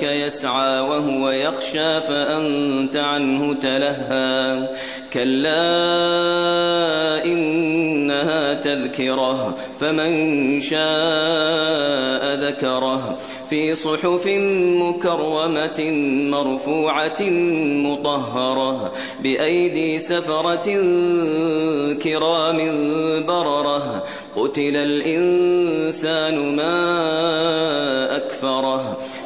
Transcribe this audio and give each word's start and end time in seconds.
جاءك 0.00 0.16
يسعى 0.16 0.80
وهو 0.80 1.30
يخشى 1.30 2.00
فأنت 2.00 2.96
عنه 2.96 3.54
تلهى. 3.54 4.68
كلا 5.12 5.64
إنها 7.24 8.54
تذكرة 8.54 9.56
فمن 9.80 10.60
شاء 10.60 12.34
ذكره. 12.34 13.18
في 13.50 13.74
صحف 13.74 14.26
مكرمة 14.26 15.90
مرفوعة 16.30 17.22
مطهرة 17.86 18.92
بأيدي 19.22 19.98
سفرة 19.98 20.68
كرام 22.02 22.58
بررة. 23.26 24.04
قتل 24.36 24.76
الإنسان 24.76 26.56
ما 26.56 26.76
أكفره. 28.16 28.98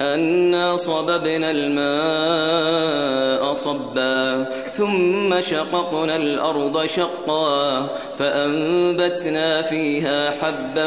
أنا 0.00 0.76
صببنا 0.76 1.50
الماء 1.50 3.06
صبا 3.54 4.46
ثم 4.72 5.40
شققنا 5.40 6.16
الأرض 6.16 6.86
شقا 6.86 7.88
فأنبتنا 8.18 9.62
فيها 9.62 10.30
حبا 10.30 10.86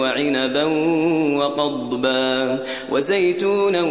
وعنبا 0.00 0.64
وقضبا 1.38 2.58
وزيتونا 2.90 3.82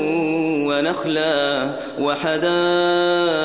ونخلا 0.68 1.70
وحدائق 2.00 3.45